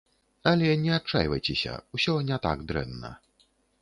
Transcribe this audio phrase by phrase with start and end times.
[0.51, 3.13] Але не адчайвайцеся, усё не так дрэнна!